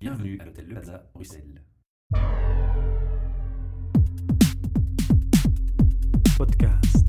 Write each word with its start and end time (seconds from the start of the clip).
Bienvenue 0.00 0.38
à 0.40 0.46
l'hôtel 0.46 0.64
Le 0.66 0.72
Plaza, 0.72 1.02
Bruxelles. 1.12 1.60
Podcast. 6.38 7.06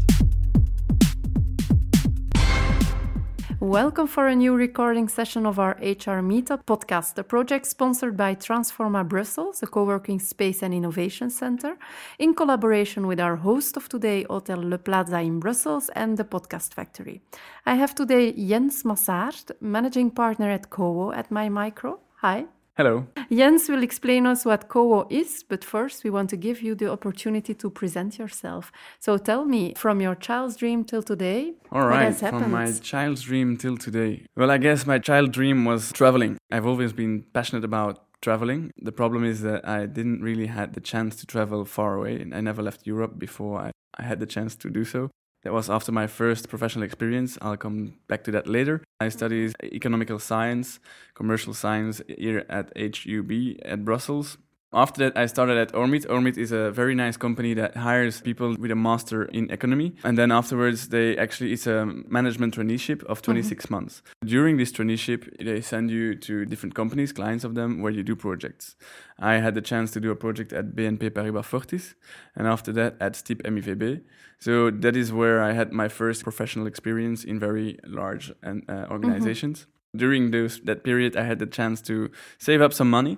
Welcome 3.62 4.08
for 4.08 4.28
a 4.28 4.36
new 4.36 4.58
recording 4.58 5.08
session 5.08 5.46
of 5.46 5.58
our 5.58 5.78
HR 5.80 6.20
Meetup 6.22 6.66
podcast, 6.66 7.18
a 7.18 7.24
project 7.24 7.66
sponsored 7.66 8.18
by 8.18 8.36
Transforma 8.36 9.08
Brussels, 9.08 9.64
a 9.64 9.68
co 9.68 9.86
working 9.86 10.20
space 10.20 10.62
and 10.62 10.74
innovation 10.74 11.30
center, 11.30 11.78
in 12.20 12.34
collaboration 12.34 13.08
with 13.08 13.22
our 13.22 13.38
host 13.38 13.78
of 13.78 13.88
today, 13.88 14.26
Hotel 14.30 14.60
Le 14.62 14.78
Plaza 14.78 15.22
in 15.22 15.40
Brussels, 15.40 15.90
and 15.96 16.18
the 16.18 16.26
Podcast 16.26 16.74
Factory. 16.74 17.22
I 17.66 17.76
have 17.76 17.96
today 17.96 18.34
Jens 18.34 18.84
Massaert, 18.84 19.52
managing 19.62 20.12
partner 20.12 20.52
at 20.52 20.70
Kowo 20.70 21.16
at 21.16 21.32
My 21.32 21.48
Micro. 21.48 22.02
Hi. 22.16 22.48
Hello. 22.78 23.06
Jens 23.30 23.68
will 23.68 23.84
explain 23.84 24.26
us 24.26 24.46
what 24.46 24.70
Kowo 24.70 25.06
is, 25.12 25.44
but 25.44 25.64
first 25.64 26.06
we 26.06 26.10
want 26.10 26.30
to 26.30 26.38
give 26.38 26.62
you 26.62 26.74
the 26.74 26.90
opportunity 26.90 27.54
to 27.54 27.70
present 27.70 28.18
yourself. 28.18 28.72
So 29.00 29.18
tell 29.18 29.44
me, 29.46 29.74
from 29.76 30.00
your 30.00 30.16
child's 30.16 30.56
dream 30.56 30.86
till 30.86 31.04
today, 31.04 31.54
All 31.72 31.90
what 31.90 32.02
has 32.02 32.22
happened? 32.22 32.44
from 32.44 32.52
my 32.52 32.72
child's 32.72 33.24
dream 33.24 33.58
till 33.58 33.76
today. 33.78 34.26
Well, 34.38 34.50
I 34.50 34.58
guess 34.58 34.86
my 34.86 35.00
child 35.00 35.32
dream 35.34 35.66
was 35.66 35.92
traveling. 35.92 36.38
I've 36.50 36.66
always 36.66 36.94
been 36.94 37.26
passionate 37.34 37.66
about 37.66 38.06
traveling. 38.22 38.72
The 38.82 38.94
problem 38.94 39.26
is 39.26 39.42
that 39.42 39.68
I 39.68 39.86
didn't 39.86 40.22
really 40.22 40.48
had 40.48 40.74
the 40.74 40.82
chance 40.82 41.18
to 41.18 41.26
travel 41.26 41.66
far 41.66 41.96
away. 41.96 42.26
I 42.34 42.40
never 42.40 42.62
left 42.62 42.88
Europe 42.88 43.20
before 43.20 43.60
I, 43.60 43.72
I 43.98 44.04
had 44.04 44.20
the 44.22 44.26
chance 44.26 44.56
to 44.56 44.70
do 44.70 44.86
so. 44.86 45.10
That 45.44 45.54
was 45.54 45.70
after 45.70 45.92
my 45.92 46.08
first 46.08 46.50
professional 46.50 46.84
experience. 46.84 47.38
I'll 47.42 47.58
come 47.58 47.96
back 48.08 48.24
to 48.26 48.32
that 48.32 48.48
later. 48.48 48.84
I 49.00 49.10
studied 49.10 49.56
economical 49.64 50.20
science, 50.20 50.80
commercial 51.16 51.54
science 51.54 52.02
here 52.08 52.46
at 52.48 52.72
HUB 52.78 53.32
at 53.66 53.84
Brussels. 53.84 54.38
After 54.74 55.04
that, 55.04 55.18
I 55.18 55.26
started 55.26 55.58
at 55.58 55.74
Ormit. 55.74 56.06
Ormit 56.10 56.38
is 56.38 56.54
a 56.54 56.72
very 56.72 56.96
nice 56.96 57.18
company 57.18 57.54
that 57.56 57.76
hires 57.76 58.22
people 58.22 58.56
with 58.58 58.72
a 58.72 58.76
master 58.76 59.26
in 59.26 59.52
economy. 59.52 59.96
And 60.06 60.18
then 60.18 60.32
afterwards, 60.32 60.88
they 60.88 61.18
actually, 61.18 61.52
it's 61.52 61.68
a 61.68 61.86
management 62.08 62.56
traineeship 62.56 63.04
of 63.04 63.22
26 63.22 63.70
months. 63.70 64.02
During 64.24 64.56
this 64.56 64.72
traineeship, 64.72 65.44
they 65.44 65.60
send 65.60 65.92
you 65.92 66.16
to 66.16 66.46
different 66.46 66.74
companies, 66.74 67.12
clients 67.12 67.44
of 67.44 67.54
them, 67.54 67.82
where 67.82 67.92
you 67.92 68.02
do 68.02 68.16
projects. 68.16 68.78
I 69.20 69.34
had 69.36 69.56
the 69.56 69.62
chance 69.62 69.92
to 69.92 70.00
do 70.00 70.10
a 70.10 70.16
project 70.16 70.54
at 70.54 70.74
BNP 70.74 71.10
Paribas 71.10 71.44
Fortis, 71.44 71.96
and 72.34 72.48
after 72.48 72.72
that 72.72 72.96
at 73.02 73.14
STIB 73.14 73.42
MIVB. 73.42 74.02
So 74.40 74.72
that 74.72 74.96
is 74.96 75.12
where 75.12 75.44
I 75.44 75.52
had 75.52 75.74
my 75.74 75.90
first 75.90 76.24
professional 76.24 76.66
experience 76.66 77.26
in 77.26 77.40
very 77.40 77.78
large 77.86 78.32
and, 78.42 78.64
uh, 78.70 78.88
organizations. 78.90 79.68
During 79.94 80.32
those, 80.32 80.62
that 80.62 80.86
period, 80.86 81.18
I 81.18 81.24
had 81.24 81.40
the 81.40 81.46
chance 81.46 81.82
to 81.82 82.10
save 82.38 82.62
up 82.62 82.72
some 82.72 82.90
money. 82.90 83.18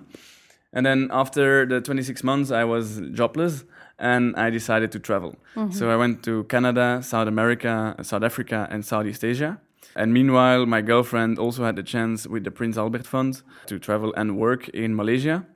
And 0.74 0.84
then 0.84 1.08
after 1.12 1.64
the 1.64 1.80
26 1.80 2.24
months, 2.24 2.50
I 2.50 2.64
was 2.64 3.00
jobless 3.12 3.64
and 3.98 4.34
I 4.36 4.50
decided 4.50 4.90
to 4.92 4.98
travel. 4.98 5.36
Mm-hmm. 5.54 5.70
So 5.70 5.88
I 5.88 5.96
went 5.96 6.24
to 6.24 6.44
Canada, 6.44 7.00
South 7.02 7.28
America, 7.28 7.94
South 8.02 8.24
Africa, 8.24 8.66
and 8.70 8.84
Southeast 8.84 9.24
Asia. 9.24 9.60
And 9.96 10.12
meanwhile, 10.12 10.66
my 10.66 10.80
girlfriend 10.80 11.38
also 11.38 11.64
had 11.64 11.76
the 11.76 11.84
chance 11.84 12.26
with 12.26 12.42
the 12.42 12.50
Prince 12.50 12.76
Albert 12.76 13.06
Fund 13.06 13.42
to 13.66 13.78
travel 13.78 14.12
and 14.16 14.36
work 14.36 14.68
in 14.70 14.96
Malaysia. 14.96 15.46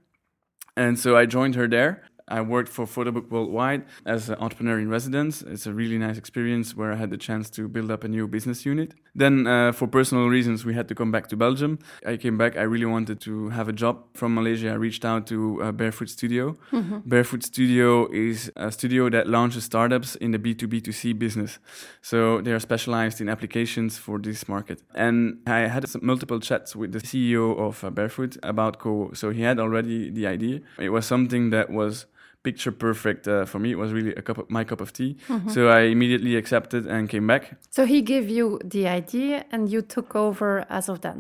And 0.77 0.97
so 0.97 1.17
I 1.17 1.27
joined 1.27 1.57
her 1.57 1.67
there. 1.67 2.05
I 2.31 2.41
worked 2.41 2.69
for 2.69 2.87
Photobook 2.87 3.31
Worldwide 3.31 3.85
as 4.07 4.29
an 4.29 4.37
entrepreneur 4.37 4.79
in 4.79 4.89
residence. 4.89 5.43
It's 5.43 5.67
a 5.67 5.73
really 5.73 5.99
nice 5.99 6.19
experience 6.19 6.77
where 6.77 6.93
I 6.93 6.97
had 6.97 7.11
the 7.11 7.17
chance 7.17 7.51
to 7.51 7.69
build 7.69 7.91
up 7.91 8.05
a 8.05 8.09
new 8.09 8.27
business 8.29 8.65
unit. 8.65 8.95
Then, 9.15 9.47
uh, 9.47 9.73
for 9.73 9.87
personal 9.89 10.29
reasons, 10.29 10.65
we 10.65 10.75
had 10.75 10.89
to 10.89 10.95
come 10.95 11.11
back 11.11 11.29
to 11.29 11.37
Belgium. 11.37 11.79
I 12.07 12.17
came 12.17 12.39
back. 12.39 12.57
I 12.57 12.63
really 12.63 12.87
wanted 12.87 13.21
to 13.23 13.49
have 13.51 13.69
a 13.69 13.73
job 13.73 14.05
from 14.15 14.35
Malaysia. 14.35 14.71
I 14.71 14.75
reached 14.75 15.05
out 15.05 15.27
to 15.29 15.63
uh, 15.63 15.73
Barefoot 15.73 16.09
Studio. 16.09 16.57
Barefoot 17.05 17.43
Studio 17.45 18.09
is 18.13 18.53
a 18.57 18.71
studio 18.71 19.11
that 19.11 19.27
launches 19.27 19.65
startups 19.65 20.15
in 20.17 20.31
the 20.31 20.39
B2B2C 20.39 21.19
business. 21.19 21.59
So 22.03 22.41
they 22.41 22.53
are 22.53 22.61
specialized 22.61 23.21
in 23.21 23.29
applications 23.29 23.99
for 23.99 24.19
this 24.19 24.49
market. 24.49 24.83
And 24.95 25.39
I 25.47 25.61
had 25.61 25.89
some 25.89 26.05
multiple 26.05 26.41
chats 26.41 26.77
with 26.77 26.93
the 26.93 27.01
CEO 27.01 27.59
of 27.59 27.83
uh, 27.83 27.91
Barefoot 27.91 28.37
about 28.43 28.79
Kowo. 28.79 29.17
So 29.17 29.31
he 29.31 29.43
had 29.43 29.59
already 29.59 30.11
the 30.11 30.27
idea. 30.27 30.61
It 30.79 30.91
was 30.91 31.07
something 31.07 31.51
that 31.51 31.71
was 31.71 32.07
picture 32.49 32.73
perfect 32.73 33.23
uh, 33.29 33.45
for 33.51 33.59
me. 33.59 33.69
It 33.77 33.79
was 33.85 33.91
really 33.99 34.15
a 34.21 34.23
cup 34.29 34.39
of, 34.39 34.47
my 34.59 34.65
cup 34.71 34.81
of 34.81 34.91
tea. 34.99 35.13
So 35.55 35.61
I 35.79 35.81
immediately 35.97 36.35
accepted 36.43 36.83
and 36.95 37.03
came 37.15 37.27
back. 37.33 37.43
So 37.77 37.83
he 37.95 38.01
gave 38.13 38.27
you 38.39 38.47
the 38.75 38.85
idea 39.01 39.45
and 39.53 39.61
you 39.73 39.81
took 39.83 40.09
over 40.27 40.51
as 40.79 40.89
of 40.89 40.97
then. 41.07 41.19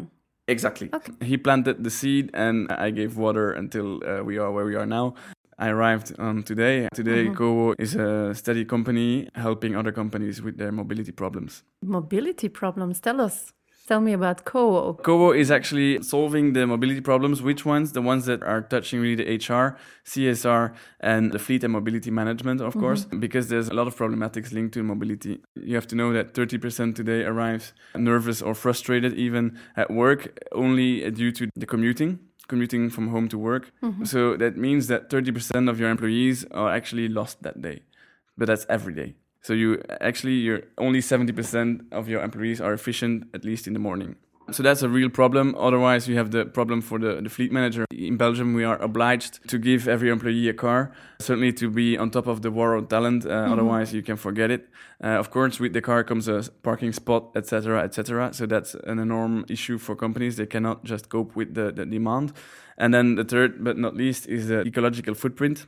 Exactly. 0.55 0.89
Okay. 0.99 1.13
He 1.31 1.37
planted 1.37 1.77
the 1.87 1.91
seed 1.91 2.31
and 2.45 2.57
I 2.87 2.91
gave 3.01 3.11
water 3.19 3.47
until 3.63 3.87
uh, 4.05 4.23
we 4.29 4.39
are 4.43 4.51
where 4.55 4.65
we 4.65 4.77
are 4.81 4.87
now. 4.87 5.07
I 5.59 5.69
arrived 5.69 6.09
on 6.19 6.35
today. 6.45 6.89
Today, 6.95 7.23
Kowo 7.39 7.75
is 7.79 7.93
a 7.97 8.35
steady 8.35 8.65
company 8.65 9.29
helping 9.35 9.73
other 9.77 9.93
companies 9.93 10.41
with 10.41 10.57
their 10.57 10.73
mobility 10.73 11.13
problems. 11.13 11.65
Mobility 11.83 12.49
problems, 12.49 13.01
tell 13.01 13.21
us. 13.21 13.53
Tell 13.89 14.03
me 14.03 14.13
about 14.13 14.45
Kowo. 14.45 15.01
Kowo 15.01 15.35
is 15.35 15.51
actually 15.51 16.03
solving 16.03 16.53
the 16.53 16.67
mobility 16.67 17.01
problems. 17.01 17.41
Which 17.41 17.65
ones? 17.65 17.93
The 17.93 18.03
ones 18.03 18.27
that 18.27 18.43
are 18.43 18.61
touching 18.61 19.01
really 19.01 19.25
the 19.25 19.37
HR, 19.37 19.79
CSR, 20.05 20.75
and 21.01 21.33
the 21.33 21.39
fleet 21.39 21.65
and 21.65 21.73
mobility 21.73 22.11
management, 22.11 22.61
of 22.61 22.75
course, 22.75 23.07
mm-hmm. 23.07 23.19
because 23.19 23.49
there's 23.49 23.69
a 23.69 23.73
lot 23.73 23.87
of 23.87 23.97
problematics 23.97 24.53
linked 24.53 24.75
to 24.75 24.83
mobility. 24.83 25.41
You 25.55 25.75
have 25.75 25.87
to 25.87 25.97
know 25.97 26.13
that 26.13 26.35
30% 26.35 26.97
today 26.97 27.25
arrives 27.25 27.73
nervous 27.97 28.43
or 28.43 28.55
frustrated 28.55 29.15
even 29.15 29.59
at 29.75 29.91
work 29.91 30.39
only 30.53 31.11
due 31.11 31.33
to 31.33 31.49
the 31.57 31.65
commuting. 31.65 32.19
Commuting 32.47 32.91
from 32.91 33.09
home 33.09 33.29
to 33.29 33.39
work. 33.39 33.73
Mm-hmm. 33.83 34.05
So 34.05 34.37
that 34.37 34.59
means 34.59 34.89
that 34.89 35.09
30% 35.09 35.71
of 35.71 35.81
your 35.81 35.89
employees 35.89 36.45
are 36.51 36.71
actually 36.71 37.09
lost 37.09 37.43
that 37.43 37.63
day. 37.63 37.81
But 38.37 38.49
that's 38.49 38.67
every 38.69 38.95
day. 38.95 39.15
So 39.43 39.53
you 39.53 39.83
actually 40.01 40.35
you're 40.35 40.63
only 40.77 41.01
70% 41.01 41.93
of 41.93 42.09
your 42.09 42.23
employees 42.23 42.61
are 42.61 42.73
efficient 42.73 43.29
at 43.35 43.45
least 43.45 43.67
in 43.67 43.73
the 43.73 43.79
morning. 43.79 44.17
So 44.51 44.63
that's 44.63 44.81
a 44.81 44.89
real 44.89 45.11
problem. 45.11 45.55
Otherwise, 45.59 46.09
you 46.09 46.17
have 46.17 46.31
the 46.31 46.47
problem 46.47 46.81
for 46.81 46.99
the, 46.99 47.21
the 47.21 47.29
fleet 47.29 47.53
manager. 47.53 47.85
In 47.91 48.17
Belgium, 48.17 48.55
we 48.55 48.65
are 48.65 48.81
obliged 48.81 49.47
to 49.49 49.59
give 49.59 49.87
every 49.87 50.09
employee 50.09 50.49
a 50.49 50.55
car, 50.55 50.91
certainly 51.21 51.53
to 51.55 51.69
be 51.69 51.99
on 51.99 52.11
top 52.11 52.27
of 52.27 52.41
the 52.41 52.51
war 52.51 52.75
on 52.75 52.87
talent. 52.87 53.27
Uh, 53.27 53.49
Otherwise, 53.53 53.93
you 53.93 54.03
can 54.03 54.17
forget 54.17 54.51
it. 54.51 54.69
Uh, 55.05 55.09
of 55.09 55.31
course, 55.31 55.61
with 55.61 55.75
the 55.75 55.83
car 55.83 56.03
comes 56.03 56.29
a 56.29 56.43
parking 56.63 56.95
spot, 56.95 57.31
etc., 57.37 57.83
etc. 57.83 58.33
So 58.33 58.47
that's 58.47 58.75
an 58.75 58.99
enormous 58.99 59.51
issue 59.51 59.77
for 59.77 59.95
companies. 59.95 60.37
They 60.37 60.47
cannot 60.47 60.83
just 60.83 61.11
cope 61.11 61.37
with 61.37 61.53
the, 61.53 61.71
the 61.71 61.85
demand. 61.85 62.33
And 62.79 62.95
then 62.95 63.17
the 63.17 63.25
third, 63.25 63.63
but 63.63 63.77
not 63.77 63.97
least, 63.97 64.27
is 64.29 64.49
the 64.49 64.63
ecological 64.63 65.15
footprint 65.15 65.67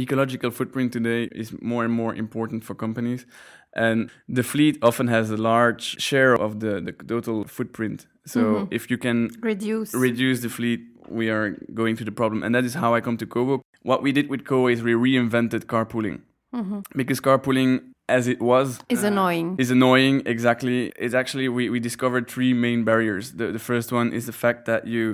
ecological 0.00 0.50
footprint 0.50 0.92
today 0.92 1.24
is 1.32 1.52
more 1.60 1.84
and 1.84 1.92
more 1.92 2.14
important 2.14 2.64
for 2.64 2.74
companies. 2.74 3.26
And 3.74 4.10
the 4.28 4.42
fleet 4.42 4.78
often 4.82 5.08
has 5.08 5.30
a 5.30 5.36
large 5.36 6.00
share 6.00 6.34
of 6.34 6.60
the, 6.60 6.80
the 6.80 6.92
total 6.92 7.44
footprint. 7.44 8.06
So 8.26 8.40
mm-hmm. 8.40 8.74
if 8.74 8.90
you 8.90 8.98
can 8.98 9.30
Reduce. 9.40 9.94
reduce 9.94 10.40
the 10.40 10.48
fleet 10.48 10.80
we 11.08 11.28
are 11.28 11.56
going 11.74 11.96
to 11.96 12.04
the 12.04 12.12
problem. 12.12 12.42
And 12.42 12.54
that 12.54 12.64
is 12.64 12.74
how 12.74 12.94
i 12.94 13.00
come 13.00 13.16
to 13.16 13.26
Kowo 13.26 13.62
what 13.82 14.02
we 14.02 14.12
did 14.12 14.28
with 14.28 14.44
Kowo 14.44 14.72
is 14.72 14.82
we 14.82 14.92
reinvented 14.92 15.64
carpooling. 15.64 16.20
Mm-hmm. 16.54 16.80
Because 16.96 17.20
carpooling 17.20 17.89
as 18.16 18.22
it 18.34 18.40
was 18.50 18.68
is 18.88 19.02
annoying. 19.12 19.48
is 19.62 19.70
annoying 19.70 20.16
exactly 20.34 20.76
it's 21.04 21.14
actually 21.22 21.48
we, 21.48 21.62
we 21.74 21.78
discovered 21.88 22.24
three 22.34 22.52
main 22.66 22.80
barriers 22.90 23.24
the, 23.40 23.46
the 23.56 23.58
first 23.70 23.88
one 23.92 24.08
is 24.18 24.24
the 24.26 24.36
fact 24.44 24.60
that 24.70 24.82
you 24.94 25.04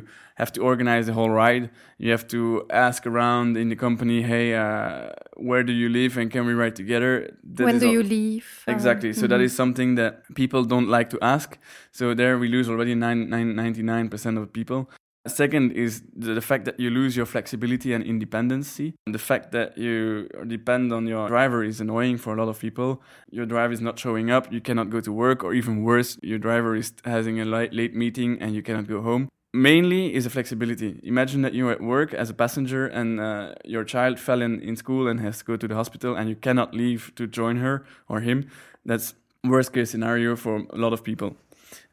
have 0.43 0.51
to 0.57 0.61
organize 0.71 1.05
the 1.06 1.12
whole 1.19 1.31
ride 1.45 1.65
you 1.99 2.11
have 2.17 2.27
to 2.37 2.41
ask 2.87 3.06
around 3.06 3.56
in 3.62 3.67
the 3.73 3.79
company 3.87 4.19
hey 4.33 4.47
uh, 4.55 5.11
where 5.49 5.62
do 5.62 5.73
you 5.73 5.89
live 6.01 6.12
and 6.17 6.31
can 6.31 6.47
we 6.47 6.55
ride 6.62 6.75
together 6.83 7.11
That 7.55 7.65
when 7.65 7.79
do 7.79 7.87
al- 7.87 7.93
you 7.93 8.03
leave? 8.03 8.47
Exactly. 8.67 9.12
So 9.12 9.27
that 9.27 9.41
is 9.41 9.55
something 9.55 9.91
that 9.97 10.12
people 10.35 10.65
don't 10.65 10.89
like 10.89 11.09
to 11.11 11.19
ask. 11.35 11.59
So 11.93 12.15
there 12.15 12.35
we 12.39 12.49
lose 12.49 12.69
already 12.69 12.95
nine, 12.95 13.29
nine, 13.29 13.55
99% 13.55 14.39
of 14.41 14.53
people. 14.53 14.91
Second 15.26 15.73
is 15.73 16.02
the, 16.14 16.40
fact 16.40 16.64
that 16.67 16.78
you 16.78 16.90
lose 16.90 17.17
your 17.17 17.26
flexibility 17.26 17.93
and 17.93 18.05
independency. 18.05 18.94
And 19.06 19.14
the 19.14 19.19
fact 19.19 19.52
that 19.52 19.76
you 19.76 20.28
depend 20.46 20.93
on 20.93 21.06
your 21.06 21.28
driver 21.28 21.64
is 21.64 21.81
annoying 21.81 22.19
for 22.19 22.34
a 22.34 22.37
lot 22.37 22.49
of 22.49 22.58
people. 22.58 23.02
Your 23.31 23.46
driver 23.46 23.73
is 23.73 23.81
not 23.81 23.99
showing 23.99 24.31
up, 24.31 24.52
you 24.52 24.61
cannot 24.61 24.90
go 24.90 25.00
to 25.00 25.12
work, 25.12 25.43
or 25.43 25.55
even 25.55 25.82
worse, 25.82 26.19
your 26.23 26.38
driver 26.38 26.76
is 26.76 26.93
having 27.05 27.40
a 27.40 27.44
late, 27.44 27.73
late 27.73 27.94
meeting 27.94 28.38
and 28.40 28.55
you 28.55 28.62
cannot 28.62 28.87
go 28.87 29.02
home. 29.02 29.28
Mainly 29.52 30.14
is 30.14 30.25
the 30.25 30.31
flexibility. 30.31 31.00
Imagine 31.02 31.43
that 31.43 31.55
you're 31.55 31.72
at 31.72 31.81
work 31.81 32.12
as 32.12 32.29
a 32.29 32.34
passenger 32.34 32.87
and 32.87 33.19
uh, 33.19 33.55
your 33.64 33.84
child 33.84 34.20
fell 34.20 34.43
in, 34.43 34.61
in 34.61 34.76
school 34.76 35.08
and 35.08 35.20
has 35.20 35.38
to 35.38 35.44
go 35.44 35.56
to 35.56 35.67
the 35.67 35.75
hospital 35.75 36.14
and 36.14 36.29
you 36.29 36.37
cannot 36.37 36.75
leave 36.75 37.12
to 37.17 37.26
join 37.26 37.56
her 37.56 37.84
or 38.08 38.20
him. 38.20 38.49
That's 38.84 39.14
worst 39.44 39.72
case 39.72 39.90
scenario 39.90 40.37
for 40.37 40.67
a 40.70 40.76
lot 40.76 40.93
of 40.93 41.02
people. 41.02 41.37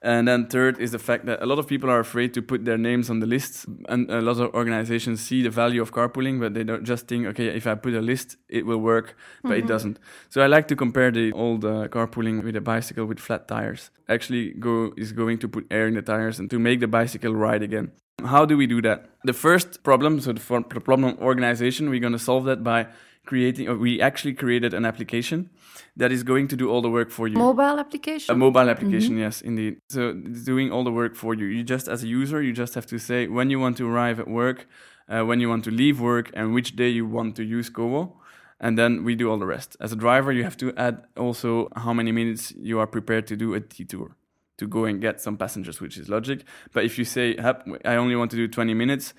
And 0.01 0.27
then 0.27 0.47
third 0.47 0.79
is 0.79 0.91
the 0.91 0.99
fact 0.99 1.25
that 1.27 1.41
a 1.41 1.45
lot 1.45 1.59
of 1.59 1.67
people 1.67 1.89
are 1.89 1.99
afraid 1.99 2.33
to 2.33 2.41
put 2.41 2.65
their 2.65 2.77
names 2.77 3.09
on 3.09 3.19
the 3.19 3.25
lists, 3.25 3.65
and 3.87 4.09
a 4.11 4.21
lot 4.21 4.37
of 4.37 4.53
organizations 4.53 5.21
see 5.21 5.41
the 5.41 5.49
value 5.49 5.81
of 5.81 5.91
carpooling, 5.91 6.39
but 6.39 6.53
they 6.53 6.63
don't 6.63 6.83
just 6.83 7.07
think, 7.07 7.25
okay, 7.27 7.47
if 7.47 7.65
I 7.65 7.75
put 7.75 7.93
a 7.93 8.01
list, 8.01 8.37
it 8.49 8.65
will 8.65 8.79
work, 8.79 9.15
but 9.43 9.57
it 9.57 9.67
doesn't. 9.67 9.99
So 10.29 10.41
I 10.41 10.47
like 10.47 10.67
to 10.67 10.75
compare 10.75 11.11
the 11.11 11.31
old 11.31 11.63
uh, 11.63 11.87
carpooling 11.87 12.43
with 12.43 12.55
a 12.55 12.61
bicycle 12.61 13.05
with 13.05 13.19
flat 13.19 13.47
tires. 13.47 13.91
Actually, 14.09 14.53
Kowo 14.55 14.91
is 14.97 15.13
going 15.13 15.37
to 15.39 15.47
put 15.47 15.65
air 15.71 15.87
in 15.87 15.93
the 15.93 16.01
tires 16.01 16.39
and 16.39 16.49
to 16.49 16.59
make 16.59 16.79
the 16.79 16.87
bicycle 16.87 17.33
ride 17.33 17.63
again. 17.63 17.91
How 18.25 18.45
do 18.45 18.57
we 18.57 18.67
do 18.67 18.81
that? 18.81 19.09
The 19.23 19.33
first 19.33 19.83
problem, 19.83 20.19
so 20.19 20.33
the 20.33 20.39
problem 20.81 21.17
organization, 21.19 21.89
we're 21.89 21.99
going 21.99 22.13
to 22.13 22.19
solve 22.19 22.45
that 22.45 22.63
by 22.63 22.87
creating, 23.25 23.79
we 23.79 24.01
actually 24.01 24.33
created 24.33 24.73
an 24.73 24.85
application 24.85 25.49
that 25.95 26.11
is 26.11 26.23
going 26.23 26.47
to 26.49 26.55
do 26.55 26.69
all 26.69 26.81
the 26.81 26.89
work 26.89 27.09
for 27.11 27.27
you. 27.27 27.37
Mobile 27.37 27.79
application? 27.79 28.33
A 28.33 28.37
mobile 28.37 28.69
application, 28.69 29.11
mm-hmm. 29.11 29.19
yes, 29.19 29.41
indeed. 29.41 29.77
So 29.89 30.19
it's 30.25 30.43
doing 30.43 30.71
all 30.71 30.83
the 30.83 30.91
work 30.91 31.15
for 31.15 31.33
you. 31.33 31.45
You 31.45 31.63
just, 31.63 31.87
as 31.87 32.03
a 32.03 32.07
user, 32.07 32.41
you 32.41 32.53
just 32.53 32.75
have 32.75 32.85
to 32.87 32.99
say 32.99 33.27
when 33.27 33.49
you 33.49 33.59
want 33.59 33.77
to 33.77 33.89
arrive 33.89 34.19
at 34.19 34.27
work, 34.27 34.67
uh, 35.07 35.23
when 35.23 35.39
you 35.39 35.49
want 35.49 35.63
to 35.65 35.71
leave 35.71 35.99
work, 35.99 36.31
and 36.33 36.53
which 36.53 36.75
day 36.75 36.89
you 36.89 37.05
want 37.05 37.35
to 37.37 37.43
use 37.43 37.69
Kowo. 37.69 38.13
And 38.59 38.77
then 38.77 39.03
we 39.03 39.15
do 39.15 39.29
all 39.29 39.37
the 39.37 39.45
rest. 39.45 39.75
As 39.81 39.91
a 39.91 39.95
driver, 39.95 40.31
you 40.31 40.43
have 40.43 40.57
to 40.57 40.73
add 40.77 41.03
also 41.17 41.69
how 41.75 41.93
many 41.93 42.11
minutes 42.11 42.53
you 42.57 42.79
are 42.79 42.87
prepared 42.87 43.27
to 43.27 43.35
do 43.35 43.53
a 43.53 43.59
detour 43.59 44.15
to 44.57 44.67
go 44.67 44.85
and 44.85 45.01
get 45.01 45.19
some 45.19 45.35
passengers, 45.37 45.81
which 45.81 45.97
is 45.97 46.07
logic. 46.09 46.45
But 46.71 46.85
if 46.85 46.97
you 46.97 47.05
say, 47.05 47.37
I 47.37 47.95
only 47.95 48.15
want 48.15 48.31
to 48.31 48.37
do 48.37 48.47
20 48.47 48.73
minutes, 48.73 49.13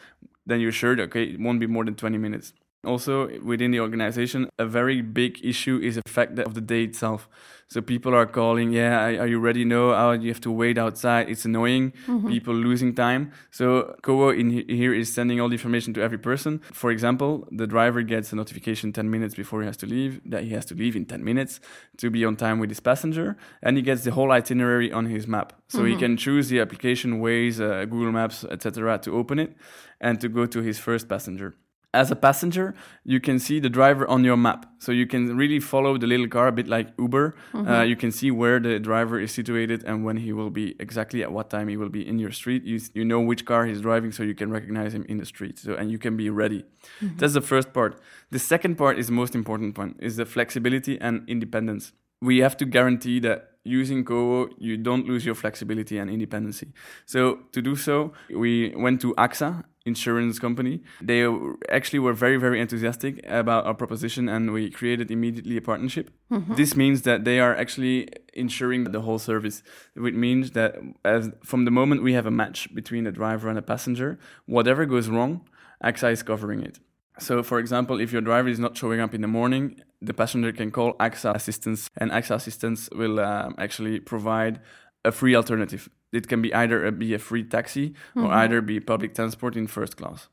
then 0.47 0.61
you're 0.61 0.73
sure, 0.73 0.99
okay, 1.03 1.25
it 1.25 1.41
won't 1.41 1.61
be 1.61 1.67
more 1.67 1.85
than 1.85 1.95
20 1.95 2.19
minutes. 2.19 2.53
Also, 2.87 3.39
within 3.41 3.71
the 3.71 3.81
organization, 3.81 4.49
a 4.59 4.67
very 4.67 5.01
big 5.03 5.45
issue 5.45 5.79
is 5.83 5.97
the 5.97 6.03
fact 6.07 6.37
that 6.37 6.47
of 6.47 6.55
the 6.55 6.61
day 6.61 6.85
itself. 6.85 7.29
So 7.69 7.81
people 7.81 8.15
are 8.15 8.27
calling, 8.27 8.73
yeah, 8.73 9.07
are 9.19 9.27
you 9.27 9.41
ready? 9.41 9.65
No, 9.65 9.95
oh, 9.95 10.13
you 10.13 10.29
have 10.29 10.41
to 10.43 10.51
wait 10.51 10.79
outside. 10.79 11.29
It's 11.29 11.45
annoying. 11.45 11.93
Mm-hmm. 12.07 12.29
People 12.29 12.55
losing 12.55 12.95
time. 12.95 13.33
So 13.51 13.97
Kowo 14.03 14.39
in 14.39 14.51
here 14.69 14.95
is 14.95 15.13
sending 15.13 15.41
all 15.41 15.49
the 15.49 15.55
information 15.55 15.95
to 15.95 16.03
every 16.03 16.19
person. 16.19 16.61
For 16.73 16.91
example, 16.91 17.49
the 17.51 17.67
driver 17.67 18.03
gets 18.03 18.33
a 18.33 18.37
notification 18.37 18.93
10 18.93 19.11
minutes 19.11 19.35
before 19.35 19.61
he 19.61 19.67
has 19.67 19.77
to 19.79 19.87
leave 19.87 20.21
that 20.25 20.45
he 20.45 20.51
has 20.51 20.65
to 20.67 20.75
leave 20.75 20.95
in 20.95 21.07
10 21.07 21.25
minutes 21.25 21.61
to 21.97 22.11
be 22.11 22.25
on 22.25 22.37
time 22.37 22.59
with 22.59 22.71
his 22.71 22.81
passenger, 22.81 23.37
and 23.63 23.77
he 23.77 23.83
gets 23.83 24.05
the 24.05 24.13
whole 24.13 24.31
itinerary 24.31 24.93
on 24.93 25.07
his 25.07 25.27
map. 25.27 25.53
So 25.69 25.79
mm-hmm. 25.79 25.87
he 25.89 25.97
can 25.97 26.17
choose 26.17 26.49
the 26.49 26.61
application, 26.61 27.21
Waze, 27.21 27.61
uh, 27.61 27.85
Google 27.87 28.13
Maps, 28.13 28.45
etc., 28.45 28.99
to 28.99 29.17
open 29.17 29.39
it 29.39 29.57
and 30.01 30.21
to 30.21 30.29
go 30.29 30.47
to 30.47 30.61
his 30.61 30.79
first 30.79 31.09
passenger 31.09 31.55
as 31.95 32.11
a 32.11 32.17
passenger, 32.17 32.75
you 33.05 33.21
can 33.21 33.39
see 33.39 33.61
the 33.61 33.71
driver 33.71 34.07
on 34.09 34.25
your 34.25 34.37
map. 34.37 34.67
So 34.79 34.93
you 34.93 35.07
can 35.07 35.37
really 35.37 35.61
follow 35.61 35.97
the 35.97 36.07
little 36.07 36.29
car 36.29 36.49
a 36.49 36.53
bit 36.53 36.69
like 36.69 36.89
Uber. 36.99 37.37
Mm-hmm. 37.53 37.71
Uh, 37.71 37.83
you 37.83 37.97
can 37.97 38.13
see 38.13 38.31
where 38.31 38.61
the 38.61 38.79
driver 38.79 39.19
is 39.19 39.33
situated 39.33 39.83
and 39.85 40.05
when 40.05 40.19
he 40.19 40.33
will 40.33 40.51
be 40.51 40.77
exactly 40.79 41.23
at 41.23 41.33
what 41.33 41.49
time 41.49 41.69
he 41.69 41.77
will 41.77 41.89
be 41.89 42.07
in 42.07 42.19
your 42.19 42.33
street. 42.33 42.65
You, 42.65 42.81
you 42.93 43.05
know 43.05 43.21
which 43.21 43.45
car 43.47 43.65
he's 43.65 43.81
driving, 43.81 44.13
so 44.13 44.23
you 44.23 44.35
can 44.35 44.51
recognize 44.51 44.93
him 44.95 45.07
in 45.09 45.17
the 45.19 45.27
street. 45.27 45.59
So 45.59 45.75
and 45.75 45.91
you 45.91 45.99
can 45.99 46.17
be 46.17 46.29
ready. 46.29 46.65
Mm-hmm. 47.01 47.17
That's 47.19 47.35
the 47.35 47.41
first 47.41 47.73
part. 47.73 48.01
The 48.31 48.39
second 48.39 48.77
part 48.77 48.99
is 48.99 49.07
the 49.07 49.13
most 49.13 49.35
important 49.35 49.79
one: 49.79 49.95
is 50.01 50.17
the 50.17 50.27
flexibility 50.27 51.01
and 51.01 51.27
independence. 51.29 51.93
We 52.21 52.39
have 52.39 52.57
to 52.59 52.65
guarantee 52.65 53.21
that 53.21 53.51
using 53.65 54.05
Kowo, 54.05 54.51
you 54.59 54.77
don't 54.77 55.07
lose 55.07 55.25
your 55.25 55.35
flexibility 55.35 55.99
and 55.99 56.11
independency. 56.11 56.73
So 57.07 57.41
to 57.53 57.63
do 57.63 57.77
so, 57.77 58.13
we 58.31 58.75
went 58.77 59.01
to 59.01 59.15
AXA 59.15 59.65
insurance 59.87 60.39
company. 60.39 60.83
They 61.01 61.27
actually 61.71 61.99
were 61.99 62.15
very, 62.15 62.37
very 62.37 62.61
enthusiastic 62.61 63.21
about 63.27 63.67
our 63.67 63.75
proposition 63.75 64.29
and 64.29 64.53
we 64.53 64.71
created 64.71 65.11
immediately 65.11 65.57
a 65.57 65.61
partnership. 65.61 66.11
Mm-hmm. 66.31 66.55
This 66.55 66.75
means 66.75 67.03
that 67.03 67.25
they 67.25 67.39
are 67.39 67.55
actually 67.55 68.09
insuring 68.33 68.85
the 68.85 69.03
whole 69.03 69.19
service, 69.19 69.63
which 69.95 70.15
means 70.15 70.53
that 70.53 70.77
as 71.05 71.31
from 71.43 71.65
the 71.65 71.71
moment 71.71 72.03
we 72.03 72.15
have 72.15 72.27
a 72.27 72.31
match 72.31 72.75
between 72.75 73.07
a 73.07 73.13
driver 73.13 73.49
and 73.49 73.59
a 73.59 73.63
passenger, 73.63 74.19
whatever 74.47 74.87
goes 74.87 75.09
wrong, 75.09 75.47
AXA 75.83 76.13
is 76.13 76.23
covering 76.23 76.63
it. 76.63 76.79
So, 77.19 77.43
for 77.43 77.59
example, 77.59 78.01
if 78.01 78.13
your 78.13 78.23
driver 78.23 78.49
is 78.49 78.59
not 78.59 78.77
showing 78.77 79.01
up 79.01 79.15
in 79.15 79.21
the 79.21 79.29
morning, 79.29 79.81
the 80.03 80.15
passenger 80.15 80.53
can 80.53 80.71
call 80.71 80.95
AXA 80.95 81.35
Assistance, 81.35 81.89
and 81.97 82.11
AXA 82.11 82.35
Assistance 82.37 82.89
will 82.93 83.21
um, 83.21 83.55
actually 83.59 84.01
provide 84.01 84.61
a 85.05 85.13
free 85.13 85.37
alternative. 85.37 85.89
It 86.13 86.29
can 86.29 86.43
be 86.43 86.53
either 86.55 86.85
a, 86.87 86.93
be 86.93 87.15
a 87.15 87.19
free 87.19 87.45
taxi 87.45 87.91
mm-hmm. 87.91 88.25
or 88.25 88.33
either 88.33 88.61
be 88.61 88.81
public 88.81 89.15
transport 89.15 89.57
in 89.57 89.67
first 89.67 89.97
class. 89.97 90.29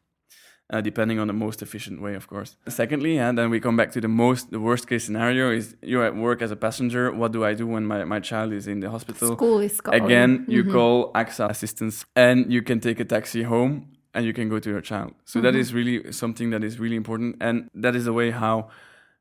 Uh, 0.73 0.79
depending 0.79 1.19
on 1.19 1.27
the 1.27 1.33
most 1.33 1.61
efficient 1.61 2.01
way, 2.01 2.15
of 2.15 2.29
course. 2.29 2.55
Secondly, 2.69 3.17
and 3.17 3.37
then 3.37 3.49
we 3.49 3.59
come 3.59 3.75
back 3.75 3.91
to 3.91 3.99
the 3.99 4.07
most, 4.07 4.51
the 4.51 4.59
worst 4.59 4.87
case 4.87 5.03
scenario 5.03 5.51
is 5.51 5.75
you're 5.81 6.05
at 6.05 6.15
work 6.15 6.41
as 6.41 6.49
a 6.49 6.55
passenger. 6.55 7.11
What 7.11 7.33
do 7.33 7.43
I 7.43 7.53
do 7.53 7.67
when 7.67 7.85
my, 7.85 8.05
my 8.05 8.21
child 8.21 8.53
is 8.53 8.67
in 8.67 8.79
the 8.79 8.89
hospital? 8.89 9.35
School 9.35 9.59
is 9.59 9.81
calling. 9.81 10.01
Again, 10.01 10.45
you 10.47 10.63
mm-hmm. 10.63 10.71
call 10.71 11.11
AXA 11.11 11.49
assistance 11.49 12.05
and 12.15 12.53
you 12.53 12.61
can 12.61 12.79
take 12.79 13.01
a 13.01 13.05
taxi 13.05 13.43
home 13.43 13.91
and 14.13 14.25
you 14.25 14.33
can 14.33 14.49
go 14.49 14.59
to 14.59 14.69
your 14.69 14.81
child. 14.81 15.13
So 15.25 15.39
mm-hmm. 15.39 15.45
that 15.45 15.55
is 15.55 15.73
really 15.73 16.11
something 16.11 16.49
that 16.51 16.63
is 16.63 16.79
really 16.79 16.95
important. 16.95 17.37
And 17.41 17.69
that 17.73 17.95
is 17.95 18.05
the 18.05 18.13
way 18.13 18.31
how 18.31 18.69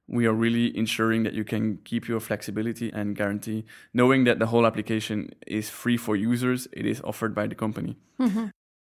we 0.08 0.26
are 0.26 0.32
really 0.32 0.76
ensuring 0.76 1.22
that 1.22 1.34
you 1.34 1.44
can 1.44 1.78
keep 1.84 2.08
your 2.08 2.18
flexibility 2.18 2.90
and 2.92 3.14
guarantee, 3.14 3.64
knowing 3.94 4.24
that 4.24 4.40
the 4.40 4.46
whole 4.46 4.66
application 4.66 5.30
is 5.46 5.70
free 5.70 5.96
for 5.96 6.16
users, 6.16 6.66
it 6.72 6.84
is 6.84 7.00
offered 7.02 7.34
by 7.34 7.46
the 7.46 7.54
company. 7.54 7.96
Mm-hmm. 8.18 8.46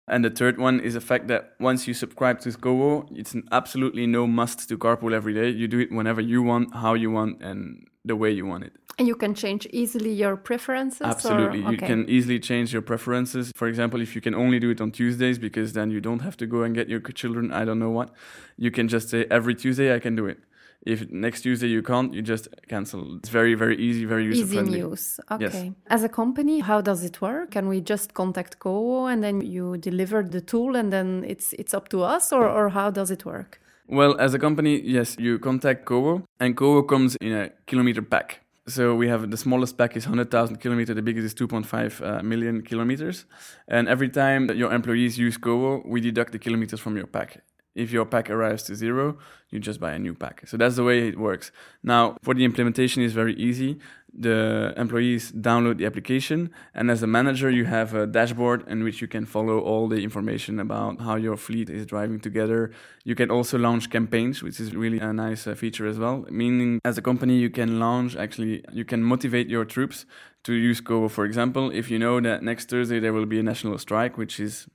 And 0.06 0.24
the 0.24 0.30
third 0.30 0.58
one 0.58 0.80
is 0.80 0.94
the 0.94 1.00
fact 1.00 1.26
that 1.28 1.54
once 1.60 1.86
you 1.86 1.92
subscribe 1.92 2.40
to 2.40 2.48
Kowo, 2.50 3.08
it's 3.14 3.34
an 3.34 3.46
absolutely 3.52 4.06
no 4.06 4.26
must 4.26 4.68
to 4.68 4.78
carpool 4.78 5.12
every 5.12 5.34
day. 5.34 5.50
You 5.50 5.68
do 5.68 5.80
it 5.80 5.92
whenever 5.92 6.20
you 6.20 6.42
want, 6.42 6.74
how 6.74 6.94
you 6.94 7.10
want, 7.10 7.42
and 7.42 7.87
the 8.08 8.16
way 8.16 8.30
you 8.30 8.46
want 8.46 8.64
it. 8.64 8.72
And 8.98 9.06
you 9.06 9.14
can 9.14 9.32
change 9.34 9.64
easily 9.70 10.12
your 10.12 10.36
preferences? 10.36 11.02
Absolutely. 11.02 11.62
Or? 11.62 11.70
You 11.70 11.78
can 11.78 12.04
easily 12.08 12.40
change 12.40 12.72
your 12.72 12.82
preferences. 12.82 13.52
For 13.54 13.68
example, 13.68 14.00
if 14.00 14.16
you 14.16 14.20
can 14.20 14.34
only 14.34 14.58
do 14.58 14.70
it 14.70 14.80
on 14.80 14.90
Tuesdays 14.90 15.38
because 15.38 15.72
then 15.72 15.92
you 15.92 16.00
don't 16.00 16.18
have 16.20 16.36
to 16.38 16.46
go 16.46 16.62
and 16.64 16.74
get 16.74 16.88
your 16.88 17.00
children, 17.00 17.52
I 17.52 17.64
don't 17.64 17.78
know 17.78 17.90
what, 17.90 18.10
you 18.56 18.72
can 18.72 18.88
just 18.88 19.10
say 19.10 19.26
every 19.30 19.54
Tuesday 19.54 19.94
I 19.94 20.00
can 20.00 20.16
do 20.16 20.26
it. 20.26 20.38
If 20.86 21.10
next 21.10 21.42
Tuesday 21.42 21.68
you 21.68 21.82
can't, 21.82 22.14
you 22.14 22.22
just 22.22 22.48
cancel. 22.68 23.16
It's 23.18 23.28
very, 23.28 23.54
very 23.54 23.76
easy, 23.76 24.04
very 24.04 24.24
user 24.24 24.42
easy 24.42 24.54
friendly. 24.54 24.78
Easy 24.78 24.88
use. 24.88 25.20
Okay. 25.30 25.64
Yes. 25.64 25.72
As 25.88 26.02
a 26.04 26.08
company, 26.08 26.60
how 26.60 26.80
does 26.80 27.04
it 27.04 27.20
work? 27.20 27.50
Can 27.50 27.68
we 27.68 27.80
just 27.80 28.14
contact 28.14 28.58
Kowo 28.58 29.12
and 29.12 29.22
then 29.22 29.40
you 29.40 29.76
deliver 29.76 30.22
the 30.22 30.40
tool 30.40 30.76
and 30.76 30.92
then 30.92 31.24
it's 31.26 31.52
it's 31.52 31.74
up 31.74 31.88
to 31.88 32.02
us, 32.02 32.32
or 32.32 32.48
or 32.48 32.70
how 32.70 32.90
does 32.90 33.10
it 33.10 33.24
work? 33.24 33.60
Well, 33.90 34.20
as 34.20 34.34
a 34.34 34.38
company, 34.38 34.82
yes, 34.82 35.16
you 35.18 35.38
contact 35.38 35.86
Kowo, 35.86 36.22
and 36.38 36.54
Kowo 36.54 36.86
comes 36.86 37.16
in 37.22 37.32
a 37.32 37.48
kilometer 37.66 38.02
pack. 38.02 38.40
So 38.66 38.94
we 38.94 39.08
have 39.08 39.30
the 39.30 39.38
smallest 39.38 39.78
pack 39.78 39.96
is 39.96 40.04
100,000 40.04 40.56
kilometers, 40.58 40.94
the 40.94 41.00
biggest 41.00 41.24
is 41.24 41.34
2.5 41.34 42.02
uh, 42.02 42.22
million 42.22 42.60
kilometers. 42.60 43.24
And 43.66 43.88
every 43.88 44.10
time 44.10 44.46
that 44.48 44.58
your 44.58 44.74
employees 44.74 45.16
use 45.16 45.38
Kowo, 45.38 45.86
we 45.86 46.02
deduct 46.02 46.32
the 46.32 46.38
kilometers 46.38 46.80
from 46.80 46.98
your 46.98 47.06
pack. 47.06 47.42
If 47.78 47.92
your 47.92 48.04
pack 48.04 48.28
arrives 48.28 48.62
to 48.64 48.74
zero, 48.74 49.16
you 49.50 49.58
just 49.60 49.80
buy 49.80 49.92
a 49.92 49.98
new 49.98 50.14
pack. 50.14 50.42
So 50.46 50.56
that's 50.56 50.76
the 50.76 50.84
way 50.84 51.08
it 51.08 51.18
works. 51.18 51.52
Now, 51.82 52.16
for 52.22 52.34
the 52.34 52.44
implementation 52.44 53.02
is 53.02 53.12
very 53.12 53.34
easy. 53.34 53.78
The 54.18 54.74
employees 54.76 55.32
download 55.32 55.76
the 55.78 55.86
application, 55.86 56.50
and 56.74 56.90
as 56.90 57.02
a 57.02 57.06
manager, 57.06 57.50
you 57.50 57.66
have 57.66 57.94
a 57.94 58.06
dashboard 58.06 58.66
in 58.66 58.82
which 58.82 59.00
you 59.02 59.06
can 59.06 59.26
follow 59.26 59.60
all 59.60 59.86
the 59.86 60.02
information 60.02 60.58
about 60.58 61.00
how 61.00 61.16
your 61.16 61.36
fleet 61.36 61.68
is 61.70 61.86
driving 61.86 62.18
together. 62.18 62.72
You 63.04 63.14
can 63.14 63.30
also 63.30 63.58
launch 63.58 63.90
campaigns, 63.90 64.42
which 64.42 64.58
is 64.60 64.74
really 64.74 64.98
a 64.98 65.12
nice 65.12 65.46
uh, 65.46 65.54
feature 65.54 65.86
as 65.86 65.98
well. 65.98 66.24
Meaning, 66.30 66.80
as 66.84 66.96
a 66.98 67.02
company, 67.02 67.36
you 67.36 67.50
can 67.50 67.78
launch 67.78 68.16
actually, 68.16 68.64
you 68.72 68.84
can 68.84 69.02
motivate 69.04 69.48
your 69.48 69.64
troops 69.64 70.06
to 70.44 70.54
use 70.54 70.80
Kowo. 70.80 71.10
For 71.10 71.24
example, 71.24 71.70
if 71.70 71.90
you 71.90 71.98
know 71.98 72.20
that 72.20 72.42
next 72.42 72.70
Thursday 72.70 72.98
there 73.00 73.12
will 73.12 73.26
be 73.26 73.38
a 73.38 73.42
national 73.42 73.78
strike, 73.78 74.16
which 74.16 74.40
is 74.40 74.66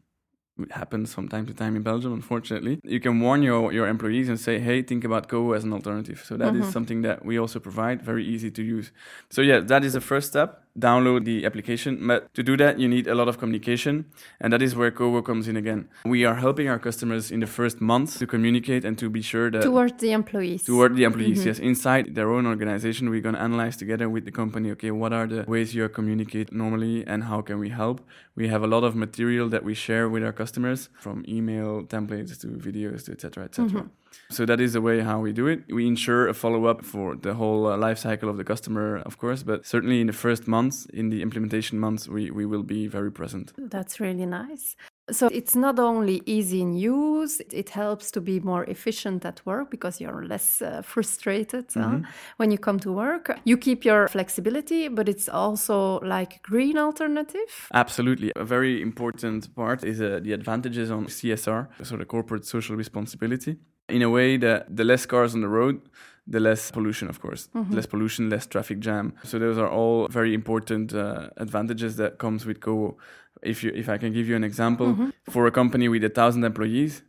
it 0.60 0.72
happens 0.72 1.14
from 1.14 1.28
time 1.30 1.46
to 1.48 1.54
time 1.54 1.76
in 1.76 1.82
Belgium, 1.82 2.14
unfortunately. 2.14 2.80
You 2.84 3.00
can 3.00 3.20
warn 3.20 3.42
your, 3.42 3.74
your 3.74 3.88
employees 3.88 4.30
and 4.30 4.40
say, 4.40 4.60
hey, 4.60 4.82
think 4.84 5.04
about 5.04 5.28
Kowo 5.28 5.56
as 5.56 5.64
an 5.64 5.74
alternative. 5.74 6.24
So 6.26 6.38
that 6.38 6.54
mm-hmm. 6.54 6.64
is 6.64 6.72
something 6.72 7.02
that 7.02 7.26
we 7.26 7.40
also 7.40 7.60
provide, 7.60 8.02
very 8.02 8.26
easy 8.26 8.52
to 8.52 8.64
use. 8.64 8.92
So 9.30 9.42
yeah, 9.42 9.60
that 9.60 9.84
is 9.84 9.94
the 9.94 10.02
first 10.02 10.30
step 10.30 10.63
download 10.78 11.26
the 11.26 11.46
application. 11.46 12.08
But 12.08 12.34
to 12.34 12.44
do 12.44 12.58
that, 12.58 12.80
you 12.80 12.88
need 12.88 13.08
a 13.08 13.16
lot 13.16 13.28
of 13.28 13.38
communication. 13.38 14.06
And 14.40 14.52
that 14.54 14.62
is 14.62 14.76
where 14.76 14.92
Kowo 14.92 15.24
comes 15.24 15.48
in 15.48 15.56
again. 15.56 15.90
We 16.06 16.26
are 16.26 16.36
helping 16.36 16.68
our 16.68 16.80
customers 16.80 17.32
in 17.32 17.40
the 17.40 17.48
first 17.48 17.82
month 17.82 18.18
to 18.20 18.28
communicate 18.28 18.86
and 18.86 18.98
to 18.98 19.10
be 19.10 19.22
sure 19.22 19.52
that. 19.52 19.64
Towards 19.64 20.00
the 20.02 20.12
employees. 20.12 20.64
Toward 20.64 20.96
the 20.96 21.04
employees, 21.04 21.40
mm-hmm. 21.40 21.48
yes. 21.48 21.60
Inside 21.60 22.16
their 22.16 22.32
own 22.32 22.46
organization, 22.46 23.10
we're 23.10 23.22
going 23.22 23.36
to 23.36 23.42
analyze 23.42 23.78
together 23.78 24.10
with 24.10 24.26
the 24.26 24.32
company, 24.32 24.72
okay, 24.72 24.92
what 24.92 25.14
are 25.14 25.28
the 25.28 25.46
ways 25.48 25.76
you 25.76 25.88
communicate 25.90 26.52
normally 26.52 27.06
and 27.06 27.26
how 27.26 27.42
can 27.42 27.60
we 27.60 27.70
help? 27.70 28.02
We 28.36 28.48
have 28.48 28.64
a 28.64 28.68
lot 28.68 28.84
of 28.84 28.96
material 28.96 29.50
that 29.50 29.64
we 29.64 29.74
share 29.74 30.10
with 30.10 30.24
our 30.24 30.34
customers 30.34 30.90
from 31.00 31.24
email 31.28 31.84
templates 31.84 32.40
to 32.42 32.48
videos 32.48 33.06
to 33.06 33.12
etc. 33.12 33.46
etc. 33.46 33.70
Mm-hmm. 33.70 33.88
So 34.30 34.46
that 34.46 34.60
is 34.60 34.74
the 34.74 34.82
way 34.82 35.00
how 35.02 35.20
we 35.20 35.34
do 35.34 35.48
it. 35.48 35.64
We 35.70 35.88
ensure 35.88 36.28
a 36.28 36.34
follow 36.34 36.66
up 36.66 36.84
for 36.84 37.16
the 37.16 37.34
whole 37.34 37.68
uh, 37.68 37.78
life 37.78 38.00
cycle 38.00 38.30
of 38.30 38.38
the 38.38 38.44
customer, 38.44 38.98
of 39.06 39.18
course, 39.18 39.44
but 39.44 39.66
certainly 39.66 40.02
in 40.02 40.08
the 40.08 40.14
first 40.14 40.48
months, 40.48 40.86
in 40.94 41.10
the 41.10 41.22
implementation 41.22 41.80
months, 41.80 42.08
we, 42.08 42.32
we 42.32 42.46
will 42.46 42.64
be 42.64 42.88
very 42.88 43.12
present. 43.12 43.54
That's 43.58 44.00
really 44.00 44.26
nice. 44.26 44.76
So 45.12 45.28
it's 45.34 45.54
not 45.54 45.80
only 45.80 46.22
easy 46.26 46.62
in 46.62 46.76
use, 46.76 47.42
it 47.52 47.70
helps 47.70 48.10
to 48.12 48.22
be 48.22 48.40
more 48.40 48.64
efficient 48.66 49.26
at 49.26 49.46
work 49.46 49.70
because 49.70 50.00
you're 50.00 50.26
less 50.26 50.62
uh, 50.62 50.82
frustrated 50.82 51.68
mm-hmm. 51.68 52.06
uh, 52.06 52.08
when 52.38 52.52
you 52.52 52.58
come 52.58 52.80
to 52.80 52.92
work. 52.94 53.38
You 53.44 53.58
keep 53.58 53.84
your 53.84 54.08
flexibility, 54.08 54.88
but 54.88 55.10
it's 55.10 55.28
also 55.28 56.00
like 56.00 56.42
green 56.42 56.78
alternative. 56.78 57.68
Absolutely. 57.74 58.32
A 58.38 58.46
very 58.46 58.82
important 58.82 59.54
part 59.54 59.84
is 59.84 60.02
uh, 60.02 60.22
the 60.24 60.32
advantages 60.32 60.90
on 60.90 61.08
CSR, 61.08 61.68
so 61.84 61.98
the 61.98 62.06
corporate 62.06 62.46
social 62.46 62.78
responsibility. 62.78 63.58
In 63.90 64.02
a 64.02 64.10
way 64.10 64.38
that 64.38 64.76
the 64.76 64.84
less 64.84 65.06
cars 65.06 65.34
on 65.36 65.42
the 65.42 65.48
road, 65.48 65.82
the 66.26 66.40
less 66.40 66.72
pollution, 66.72 67.10
of 67.10 67.20
course. 67.20 67.50
Mm-hmm. 67.56 67.74
Less 67.74 67.86
pollution, 67.86 68.30
less 68.30 68.46
traffic 68.46 68.80
jam. 68.80 69.14
So 69.24 69.40
those 69.40 69.58
are 69.58 69.70
all 69.70 70.08
very 70.08 70.34
important 70.34 70.94
uh, 70.94 71.30
advantages 71.38 71.98
that 71.98 72.18
comes 72.18 72.46
with 72.46 72.60
Kowo. 72.62 72.96
If 73.42 73.64
you, 73.64 73.72
if 73.76 73.90
I 73.90 73.98
can 73.98 74.14
give 74.14 74.28
you 74.30 74.36
an 74.36 74.44
example, 74.44 74.88
Mm-hmm. 74.94 75.10
for 75.30 75.48
a 75.48 75.52
company 75.52 75.90
with 75.90 76.04
a 76.04 76.10
thousand 76.10 76.44
employees, 76.46 77.04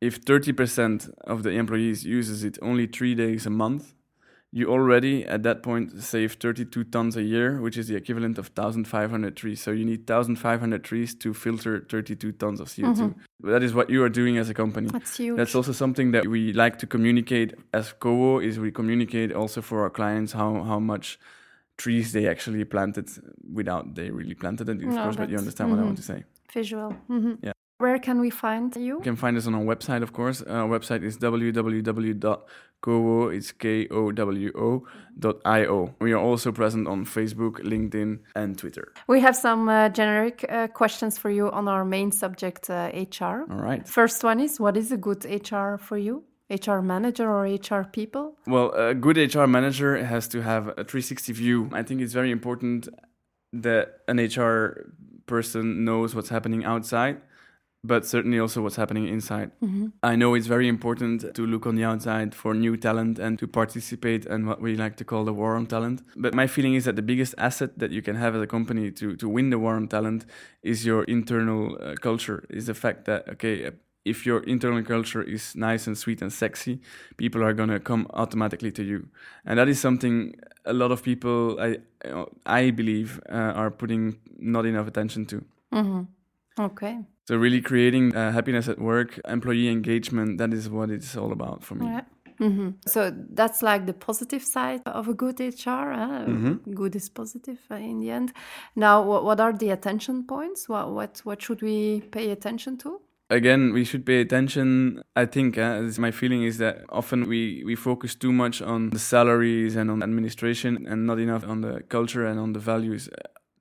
if 0.00 0.24
30% 0.24 1.10
of 1.24 1.42
the 1.42 1.50
employees 1.50 2.04
uses 2.04 2.44
it 2.44 2.58
only 2.62 2.86
three 2.86 3.14
days 3.14 3.44
a 3.44 3.50
month, 3.50 3.94
you 4.52 4.68
already 4.68 5.24
at 5.24 5.42
that 5.44 5.62
point 5.62 6.02
save 6.02 6.32
32 6.34 6.84
tons 6.84 7.16
a 7.16 7.22
year, 7.22 7.60
which 7.60 7.76
is 7.78 7.86
the 7.88 7.94
equivalent 7.96 8.36
of 8.38 8.50
1,500 8.54 9.36
trees. 9.36 9.60
So 9.62 9.70
you 9.70 9.84
need 9.84 10.08
1,500 10.08 10.82
trees 10.82 11.14
to 11.16 11.32
filter 11.34 11.86
32 11.88 12.32
tons 12.32 12.60
of 12.60 12.68
CO2. 12.68 13.14
That 13.44 13.62
is 13.62 13.72
what 13.74 13.90
you 13.90 14.02
are 14.02 14.08
doing 14.08 14.38
as 14.38 14.50
a 14.50 14.54
company. 14.54 14.88
Mm-hmm. 14.88 14.98
That's 14.98 15.16
huge. 15.16 15.36
That's 15.36 15.54
also 15.54 15.72
something 15.72 16.10
that 16.12 16.26
we 16.26 16.52
like 16.52 16.78
to 16.80 16.86
communicate 16.86 17.54
as 17.72 17.92
Kowo 18.00 18.42
is 18.44 18.58
we 18.58 18.72
communicate 18.72 19.32
also 19.32 19.62
for 19.62 19.82
our 19.82 19.90
clients 19.90 20.32
how, 20.32 20.62
how 20.64 20.80
much 20.80 21.18
trees 21.78 22.12
they 22.12 22.26
actually 22.28 22.64
planted 22.64 23.08
without 23.52 23.94
they 23.94 24.10
really 24.10 24.34
planted 24.34 24.68
it, 24.68 24.76
of 24.82 24.94
No, 24.94 25.02
course, 25.04 25.16
but 25.16 25.30
you 25.30 25.38
understand 25.38 25.70
what 25.70 25.78
I 25.78 25.84
want 25.84 25.96
to 25.96 26.02
say. 26.02 26.24
visual. 26.52 26.94
Mhm. 27.08 27.38
Yeah. 27.42 27.52
Where 27.80 27.98
can 27.98 28.20
we 28.20 28.28
find 28.28 28.76
you? 28.76 28.96
You 28.96 29.00
can 29.00 29.16
find 29.16 29.38
us 29.38 29.46
on 29.46 29.54
our 29.54 29.62
website, 29.62 30.02
of 30.02 30.12
course. 30.12 30.42
Our 30.42 30.68
website 30.68 31.02
is 31.02 31.16
www.kowo, 31.16 32.44
it's 33.34 33.52
K-O-W-O 33.52 34.86
dot 35.18 35.36
I-O. 35.46 35.94
We 35.98 36.12
are 36.12 36.18
also 36.18 36.52
present 36.52 36.86
on 36.86 37.06
Facebook, 37.06 37.60
LinkedIn, 37.64 38.18
and 38.36 38.58
Twitter. 38.58 38.92
We 39.08 39.20
have 39.20 39.34
some 39.34 39.70
uh, 39.70 39.88
generic 39.88 40.44
uh, 40.50 40.66
questions 40.68 41.16
for 41.16 41.30
you 41.30 41.50
on 41.50 41.68
our 41.68 41.86
main 41.86 42.12
subject, 42.12 42.68
uh, 42.68 42.90
HR. 42.94 43.46
All 43.50 43.62
right. 43.68 43.88
First 43.88 44.22
one 44.24 44.40
is 44.40 44.60
what 44.60 44.76
is 44.76 44.92
a 44.92 44.98
good 44.98 45.24
HR 45.24 45.78
for 45.78 45.96
you? 45.96 46.24
HR 46.50 46.80
manager 46.80 47.30
or 47.30 47.44
HR 47.44 47.84
people? 47.84 48.36
Well, 48.46 48.72
a 48.72 48.92
good 48.92 49.16
HR 49.16 49.46
manager 49.46 50.04
has 50.04 50.28
to 50.28 50.42
have 50.42 50.68
a 50.68 50.84
360 50.84 51.32
view. 51.32 51.70
I 51.72 51.82
think 51.82 52.02
it's 52.02 52.12
very 52.12 52.30
important 52.30 52.88
that 53.54 54.00
an 54.06 54.18
HR 54.18 54.92
person 55.26 55.84
knows 55.84 56.14
what's 56.14 56.28
happening 56.28 56.64
outside, 56.64 57.22
but 57.82 58.04
certainly 58.06 58.38
also 58.38 58.62
what's 58.62 58.76
happening 58.76 59.08
inside. 59.08 59.50
I 60.02 60.16
know 60.16 60.34
it's 60.34 60.46
very 60.46 60.68
important 60.68 61.34
to 61.34 61.46
look 61.46 61.66
on 61.66 61.76
the 61.76 61.84
outside 61.84 62.34
for 62.34 62.54
new 62.54 62.76
talent 62.76 63.18
and 63.18 63.38
to 63.38 63.46
participate 63.46 64.26
in 64.26 64.46
what 64.46 64.60
we 64.60 64.76
like 64.76 64.96
to 64.96 65.04
call 65.04 65.24
the 65.24 65.32
war 65.32 65.56
on 65.56 65.66
talent. 65.66 66.02
But 66.16 66.34
my 66.34 66.46
feeling 66.46 66.74
is 66.74 66.84
that 66.84 66.96
the 66.96 67.02
biggest 67.02 67.34
asset 67.38 67.78
that 67.78 67.90
you 67.90 68.02
can 68.02 68.16
have 68.16 68.34
as 68.36 68.42
a 68.42 68.46
company 68.46 68.90
to, 68.92 69.16
to 69.16 69.28
win 69.28 69.50
the 69.50 69.58
war 69.58 69.76
on 69.76 69.88
talent 69.88 70.26
is 70.62 70.84
your 70.84 71.04
internal 71.04 71.78
uh, 71.80 71.94
culture, 72.00 72.44
is 72.50 72.66
the 72.66 72.74
fact 72.74 73.06
that, 73.06 73.28
okay, 73.28 73.70
if 74.04 74.24
your 74.26 74.42
internal 74.44 74.82
culture 74.82 75.22
is 75.22 75.54
nice 75.54 75.86
and 75.86 75.96
sweet 75.96 76.22
and 76.22 76.32
sexy, 76.32 76.80
people 77.16 77.42
are 77.42 77.52
gonna 77.52 77.78
come 77.78 78.06
automatically 78.14 78.72
to 78.72 78.82
you, 78.82 79.08
and 79.44 79.58
that 79.58 79.68
is 79.68 79.78
something 79.78 80.34
a 80.64 80.72
lot 80.72 80.90
of 80.90 81.02
people, 81.02 81.58
I, 81.60 81.78
I 82.46 82.70
believe, 82.70 83.20
uh, 83.28 83.34
are 83.34 83.70
putting 83.70 84.18
not 84.38 84.64
enough 84.66 84.88
attention 84.88 85.26
to. 85.26 85.44
hmm 85.72 86.02
Okay. 86.58 86.98
So 87.30 87.36
really 87.36 87.60
creating 87.60 88.16
uh, 88.16 88.32
happiness 88.32 88.66
at 88.66 88.80
work, 88.80 89.20
employee 89.28 89.68
engagement, 89.68 90.38
that 90.38 90.52
is 90.52 90.68
what 90.68 90.90
it's 90.90 91.16
all 91.16 91.30
about 91.30 91.62
for 91.62 91.76
me. 91.76 91.86
Yeah. 91.86 92.00
hmm 92.38 92.70
So 92.88 93.12
that's 93.34 93.62
like 93.62 93.86
the 93.86 93.92
positive 93.92 94.42
side 94.42 94.80
of 94.84 95.06
a 95.06 95.14
good 95.14 95.38
HR. 95.40 95.92
Huh? 95.94 96.24
Mm-hmm. 96.26 96.74
Good 96.74 96.96
is 96.96 97.08
positive 97.08 97.60
uh, 97.70 97.76
in 97.76 98.00
the 98.00 98.10
end. 98.10 98.32
Now, 98.74 99.00
what, 99.04 99.22
what 99.22 99.38
are 99.38 99.52
the 99.52 99.70
attention 99.70 100.24
points? 100.26 100.68
What, 100.68 100.90
what 100.90 101.20
what 101.22 101.40
should 101.40 101.62
we 101.62 102.00
pay 102.10 102.30
attention 102.32 102.76
to? 102.78 103.00
Again, 103.30 103.72
we 103.72 103.84
should 103.84 104.04
pay 104.04 104.20
attention. 104.22 105.00
I 105.14 105.24
think 105.26 105.56
uh, 105.56 105.82
this- 105.82 106.00
my 106.00 106.10
feeling 106.10 106.42
is 106.42 106.58
that 106.58 106.78
often 106.88 107.28
we, 107.28 107.62
we 107.64 107.76
focus 107.76 108.16
too 108.16 108.32
much 108.32 108.60
on 108.60 108.90
the 108.90 108.98
salaries 108.98 109.76
and 109.76 109.88
on 109.88 110.02
administration 110.02 110.84
and 110.84 111.06
not 111.06 111.20
enough 111.20 111.44
on 111.46 111.60
the 111.60 111.82
culture 111.88 112.26
and 112.26 112.40
on 112.40 112.54
the 112.54 112.58
values. 112.72 113.08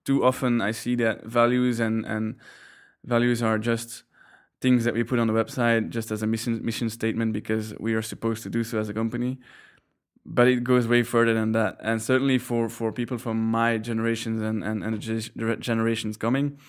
Too 0.05 0.25
often 0.25 0.59
I 0.59 0.71
see 0.71 0.95
that 0.95 1.23
values 1.23 1.79
and, 1.79 2.03
and 2.05 2.37
values 3.03 3.41
are 3.41 3.57
just 3.57 4.03
things 4.61 4.83
that 4.83 4.93
we 4.93 5.03
put 5.03 5.19
on 5.19 5.27
the 5.27 5.33
website 5.33 5.89
just 5.89 6.11
as 6.11 6.21
a 6.21 6.27
mission 6.27 6.63
mission 6.63 6.89
statement 6.89 7.33
because 7.33 7.73
we 7.79 7.93
are 7.93 8.01
supposed 8.01 8.43
to 8.43 8.49
do 8.49 8.63
so 8.63 8.79
as 8.79 8.89
a 8.89 8.93
company. 8.93 9.39
But 10.25 10.47
it 10.47 10.63
goes 10.63 10.87
way 10.87 11.03
further 11.03 11.33
than 11.33 11.53
that. 11.53 11.77
And 11.81 12.01
certainly 12.01 12.37
for, 12.37 12.69
for 12.69 12.91
people 12.91 13.17
from 13.17 13.37
my 13.49 13.77
generations 13.77 14.41
and, 14.41 14.63
and, 14.63 14.83
and 14.83 15.61
generations 15.61 16.17
coming, 16.17 16.59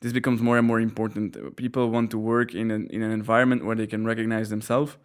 this 0.00 0.12
becomes 0.12 0.42
more 0.42 0.58
and 0.58 0.66
more 0.66 0.80
important. 0.80 1.56
People 1.56 1.88
want 1.90 2.10
to 2.10 2.18
work 2.18 2.54
in 2.54 2.70
an, 2.70 2.88
in 2.88 3.02
an 3.02 3.12
environment 3.12 3.64
where 3.64 3.76
they 3.76 3.86
can 3.86 4.04
recognize 4.04 4.50
themselves. 4.50 4.96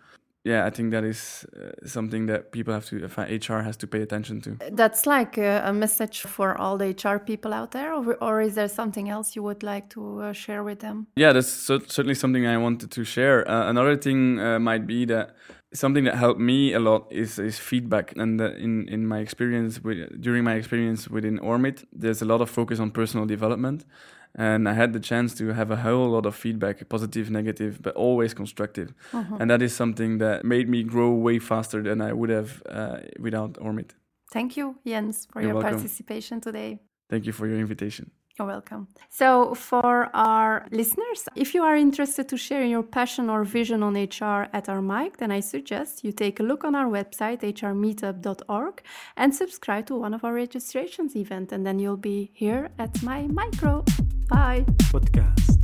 Yeah, 0.44 0.66
I 0.66 0.72
think 0.72 0.92
that 0.92 1.04
is 1.04 1.46
uh, 1.56 1.88
something 1.88 2.26
that 2.26 2.52
people 2.52 2.74
have 2.74 2.86
to, 2.88 2.98
HR 3.06 3.62
has 3.62 3.78
to 3.78 3.88
pay 3.88 4.02
attention 4.02 4.42
to. 4.42 4.58
That's 4.72 5.06
like 5.06 5.38
a, 5.38 5.62
a 5.66 5.74
message 5.74 6.22
for 6.22 6.58
all 6.58 6.78
the 6.78 6.96
HR 7.04 7.20
people 7.20 7.54
out 7.54 7.72
there, 7.72 7.94
or, 7.94 8.16
or 8.16 8.42
is 8.42 8.56
there 8.56 8.68
something 8.68 9.08
else 9.08 9.36
you 9.36 9.44
would 9.44 9.62
like 9.62 9.90
to 9.92 10.22
uh, 10.22 10.34
share 10.34 10.64
with 10.64 10.80
them? 10.80 11.06
Yeah, 11.16 11.32
that's 11.32 11.48
cer- 11.48 11.88
certainly 11.88 12.16
something 12.16 12.48
I 12.48 12.58
wanted 12.58 12.90
to 12.90 13.04
share. 13.04 13.48
Uh, 13.48 13.70
another 13.70 13.96
thing 13.96 14.40
uh, 14.40 14.58
might 14.58 14.88
be 14.88 15.06
that 15.06 15.36
something 15.74 16.04
that 16.06 16.16
helped 16.16 16.40
me 16.40 16.74
a 16.74 16.80
lot 16.80 17.08
is, 17.12 17.40
is 17.40 17.60
feedback. 17.60 18.14
And 18.18 18.40
that 18.40 18.56
in, 18.58 18.88
in 18.90 19.08
my 19.08 19.20
experience, 19.20 19.80
with, 19.84 20.22
during 20.22 20.44
my 20.44 20.56
experience 20.56 21.08
within 21.08 21.40
Ormit, 21.40 21.86
there's 21.94 22.22
a 22.22 22.26
lot 22.26 22.42
of 22.42 22.50
focus 22.50 22.80
on 22.80 22.92
personal 22.92 23.26
development. 23.26 23.86
And 24.36 24.68
I 24.68 24.74
had 24.74 24.94
the 24.94 25.00
chance 25.00 25.34
to 25.36 25.50
have 25.50 25.72
a 25.72 25.76
whole 25.76 26.10
lot 26.10 26.26
of 26.26 26.36
feedback, 26.36 26.88
positive, 26.88 27.30
negative, 27.30 27.82
but 27.82 27.96
always 27.96 28.34
constructive. 28.34 28.94
And 29.40 29.50
that 29.50 29.62
is 29.62 29.76
something 29.76 30.20
that 30.20 30.46
made 30.46 30.70
me 30.70 30.84
grow 30.84 31.12
way 31.12 31.40
faster 31.40 31.84
than 31.84 32.02
I 32.02 32.14
would 32.14 32.30
have 32.30 32.64
uh, 32.70 32.98
without 33.20 33.58
Ormit. 33.60 33.94
Thank 34.32 34.56
you, 34.56 34.76
Jens, 34.88 35.28
for 35.32 35.42
You're 35.42 35.50
your 35.50 35.56
welcome. 35.56 35.74
participation 35.74 36.40
today. 36.40 36.80
Thank 37.10 37.26
you 37.26 37.34
for 37.34 37.46
your 37.48 37.60
invitation. 37.60 38.12
You're 38.40 38.48
welcome. 38.48 38.88
So, 39.10 39.54
for 39.54 40.10
our 40.16 40.66
listeners, 40.72 41.28
if 41.36 41.54
you 41.54 41.64
are 41.64 41.76
interested 41.76 42.30
to 42.30 42.38
share 42.38 42.64
your 42.64 42.82
passion 42.82 43.30
or 43.30 43.44
vision 43.44 43.84
on 43.84 43.96
HR 43.96 44.48
at 44.54 44.70
our 44.70 44.82
mic, 44.82 45.18
then 45.18 45.32
I 45.32 45.42
suggest 45.42 46.06
you 46.06 46.14
take 46.14 46.40
a 46.40 46.44
look 46.44 46.64
on 46.64 46.74
our 46.74 46.88
website, 46.88 47.42
hrmeetup.org, 47.42 48.82
and 49.18 49.36
subscribe 49.36 49.86
to 49.88 49.96
one 49.96 50.14
of 50.14 50.24
our 50.24 50.34
registrations 50.34 51.16
event, 51.16 51.52
and 51.52 51.66
then 51.66 51.78
you'll 51.78 51.98
be 51.98 52.32
here 52.34 52.70
at 52.80 53.04
my 53.04 53.28
micro. 53.28 53.84
Bye. 54.32 54.64
Podcast. 54.92 55.61